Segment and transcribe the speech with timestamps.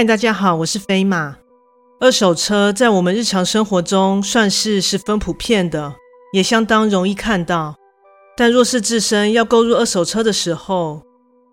[0.00, 1.36] 嗨，大家好，我是飞马。
[2.00, 5.94] 二手车在我们日常生活中算是十分普遍的，
[6.32, 7.76] 也相当容易看到。
[8.34, 11.02] 但若是自身要购入二手车的时候，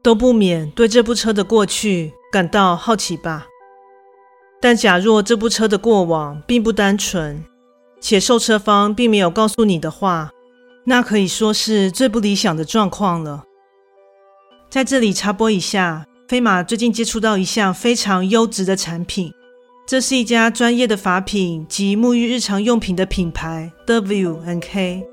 [0.01, 3.47] 都不免对这部车的过去感到好奇吧。
[4.61, 7.43] 但假若这部车的过往并不单纯，
[7.99, 10.31] 且售车方并没有告诉你的话，
[10.85, 13.43] 那可以说是最不理想的状况了。
[14.69, 19.31] 在这里插播一下，飞马最近接触到一项非常优质的产品，
[19.87, 25.05] 这是一家专业的发品及沐浴日常用品的品牌 W N K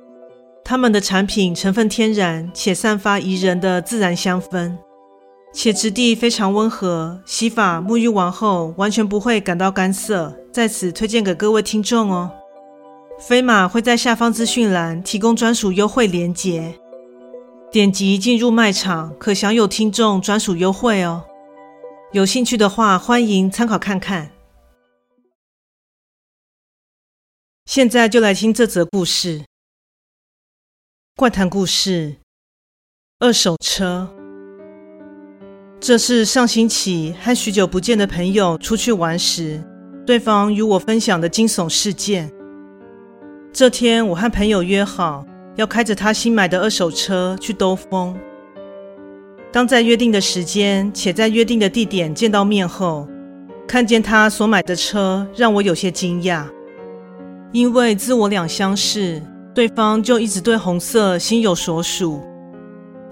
[0.65, 4.77] 他们的产品成分天然且散发宜人的自然香氛。
[5.53, 12.29] 且质地非常温和，洗发沐浴完后完全不会感到干涩，在此推荐给各位听众哦。
[13.21, 16.75] 飞马会在下方资讯栏提供专属优惠链接，
[17.75, 21.25] 点击进入卖场可享有听众专属优惠哦。
[22.13, 24.31] 有兴趣的话，欢迎参考看看。
[27.67, 29.43] 现在就来听这则故事，
[31.17, 32.15] 怪谈故事：
[33.19, 34.09] 二手车。
[35.81, 39.61] 这是上星期和许久不见的朋友出去玩时，
[40.07, 42.33] 对方与我分享的惊悚事件。
[43.53, 48.17] 这天，我和朋友约好要开着他新买的二手车去兜风。
[49.53, 53.09] 当在约定的时间且在约定的地点见到面后，
[53.69, 56.45] 看见他所买的车，让我有些惊讶，
[57.53, 59.23] 因为自我两相识，
[59.55, 62.21] 对方就一直对红色心有所属。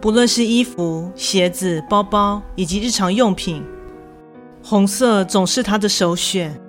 [0.00, 3.62] 不论是衣服、鞋子、包包以及日常用品，
[4.60, 6.60] 红色总是他的首选。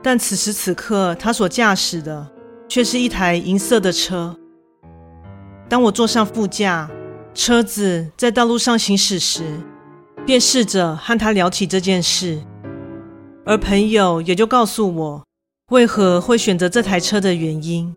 [0.00, 2.26] 但此时此刻，他所驾驶的
[2.68, 4.36] 却是一台银色的车。
[5.70, 6.90] 当我坐上副驾，
[7.32, 9.44] 车子在道路上行驶时，
[10.26, 12.40] 便试着和他聊起这件事，
[13.46, 15.22] 而朋友也就告诉我
[15.70, 17.94] 为何会选择这台车的原因。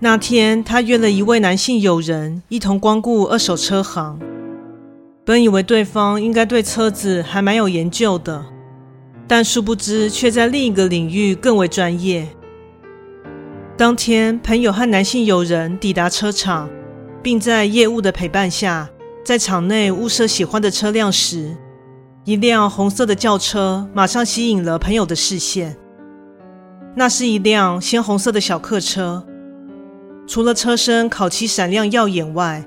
[0.00, 4.18] 那天，他约了一位男性友人一同光顾二手车行。
[5.24, 8.44] 本以为对方应该对车子还蛮有研究的，
[9.28, 12.26] 但殊不知却在另一个领域更为专业。
[13.78, 16.68] 当天，朋友和男性友人抵达车厂，
[17.22, 18.90] 并在业务的陪伴下，
[19.24, 21.56] 在场内物色喜欢的车辆时，
[22.24, 25.76] 一辆红色的轿车马上吸引了朋友的视线。
[26.96, 29.24] 那是一辆鲜红色的小客车。
[30.26, 32.66] 除了车身烤漆闪亮耀眼外，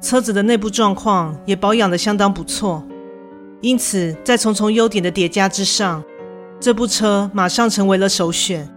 [0.00, 2.84] 车子的内部状况也保养得相当不错。
[3.60, 6.02] 因此，在重重优点的叠加之上，
[6.58, 8.68] 这部车马上成为了首选。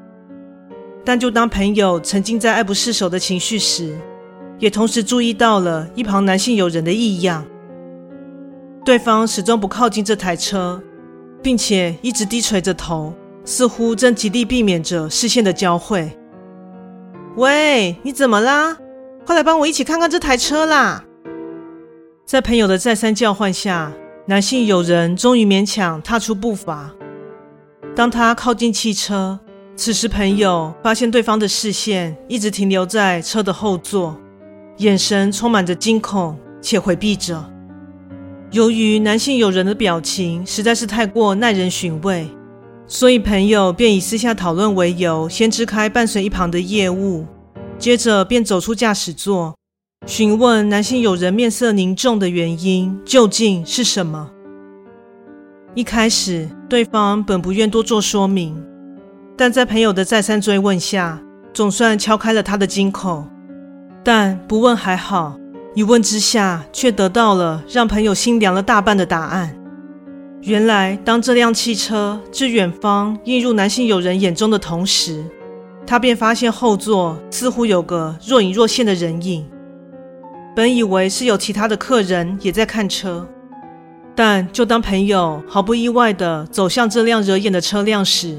[1.05, 3.95] 但就当朋友沉浸在爱不释手的情绪时，
[4.57, 7.45] 也同时注意到了一旁男性友人的异样。
[8.83, 10.81] 对方始终不靠近这台车，
[11.43, 16.11] 并且一直低垂着头，似乎正极力避免着视线的交汇。
[17.35, 18.75] 喂，你怎么啦？
[19.25, 21.03] 快来帮我一起看看这台车啦！
[22.25, 23.91] 在朋友的再三叫唤下，
[24.25, 26.91] 男性友人终于勉强踏出步伐。
[27.95, 29.39] 当他靠近汽车，
[29.77, 34.15] 此时朋友发现对方的视线一直停留在车的后座，
[34.77, 37.43] 眼神充满着惊恐且回避着。
[38.51, 42.27] 由于男性友人的表情实在是太过耐人寻味。
[42.87, 47.25] 所以，朋友便以私下讨论为由，先支开伴随一旁的业务，
[47.79, 49.55] 接着便走出驾驶座，
[50.05, 54.29] 询问男性友人面色凝重的原因究竟是什么。
[55.73, 58.55] 一开始，对方本不愿多做说明，
[59.37, 61.21] 但在朋友的再三追问下，
[61.53, 63.25] 总算敲开了他的金口。
[64.03, 65.37] 但不问还好，
[65.73, 69.53] 一问之下，却得到了让朋友心凉了大半的答案。
[70.41, 75.25] 原来，当这辆汽车自远方映入男性友人眼中的同时，
[75.85, 79.45] 他便发现后座似乎有个若隐若现的人影。
[80.55, 83.27] 本以为是有其他的客人也在看车，
[84.15, 88.37] 但就当朋友毫不意外地走向这辆惹眼的车辆时，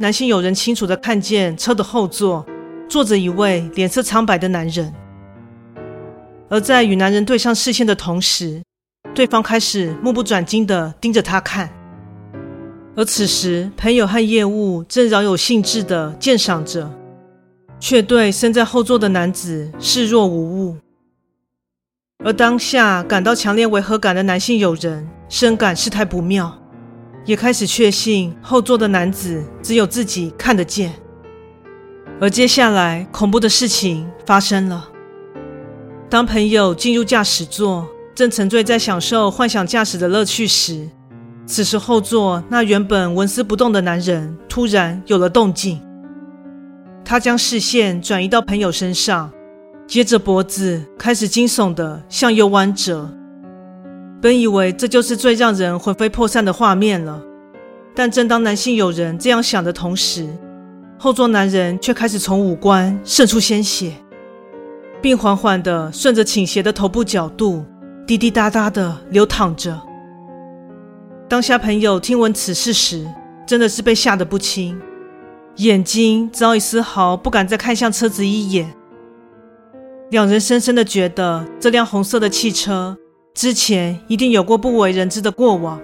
[0.00, 2.46] 男性友人清楚地看见车的后座
[2.88, 4.94] 坐着一位脸色苍白的男人。
[6.48, 8.62] 而在与男人对上视线的同时，
[9.12, 11.68] 对方开始目不转睛地盯着他看，
[12.94, 16.88] 而此时朋友和业务正饶有兴致地鉴赏着，
[17.80, 20.76] 却对身在后座的男子视若无物。
[22.24, 26.56] 而当下感到强烈违和感的男性友人深感事态不妙，
[27.24, 30.92] 也开始确信后座的男子只有自己看得见。
[32.20, 34.88] 而接下来恐怖的事情发生了，
[36.08, 37.86] 当朋友进入驾驶座。
[38.14, 40.88] 正沉醉在享受幻想驾驶的乐趣时，
[41.46, 45.80] 此时后座那原本纹丝不动的男人突然有了动静，
[47.04, 49.30] 他将视线转移到朋友身上，
[49.86, 53.08] 接着脖子开始惊悚地向右弯折。
[54.20, 57.22] 本以为这就是最让人魂飞魄散的画面了，
[57.94, 60.28] 但正当男性友人这样想的同时，
[60.98, 63.92] 后座男人却开始从五官渗出鲜血，
[65.00, 67.64] 并缓缓地顺着倾斜的头部角度
[68.08, 69.80] 滴滴答答地流淌着。
[71.28, 73.06] 当下朋友听闻此事时，
[73.46, 74.80] 真的是被吓得不轻，
[75.58, 78.74] 眼睛早已丝毫不敢再看向车子一眼。
[80.10, 82.96] 两人深深的觉得，这辆红色的汽车
[83.38, 85.80] 之前一定有过不为人知的过往，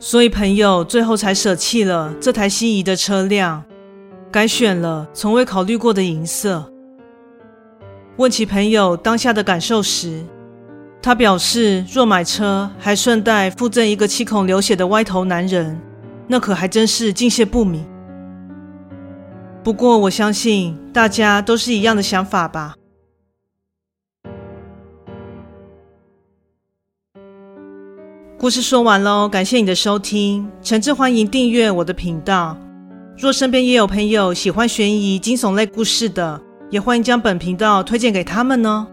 [0.00, 3.62] 所以朋友最后才舍弃了这台心仪的车辆，
[4.32, 6.68] 改选了从未考虑过的银色。
[8.16, 10.24] 问起朋友当下的感受时，
[11.00, 15.80] 他表示，若买车还顺带附赠一个七孔流血的歪头男人，
[16.26, 17.86] 那可还真是敬谢不敏。
[19.62, 22.74] 不过，我相信大家都是一样的想法吧。
[28.38, 32.54] 故事说完喽，感谢你的收听，诚挚欢迎订阅我的频道。
[33.16, 36.38] 若身边也有朋友喜欢悬疑惊悚类故事的，
[36.70, 38.86] 也欢迎将本频道推荐给他们哦。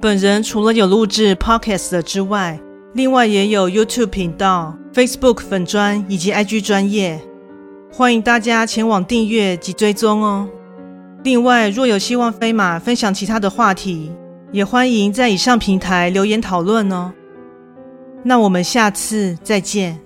[0.00, 2.58] 本人除了有录制 Podcast 的之外，
[2.94, 7.20] 另外也有 YouTube 频道、Facebook 粉专以及 IG 专业，
[7.92, 10.48] 欢迎大家前往订阅及追踪哦。
[11.24, 14.10] 另外，若有希望飞马分享其他的话题，
[14.50, 17.12] 也欢迎在以上平台留言讨论哦。
[18.28, 20.05] 那我们下次再见。